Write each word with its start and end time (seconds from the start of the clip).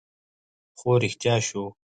خو 0.77 0.89
رښتيا 1.01 1.35
شو 1.47 1.63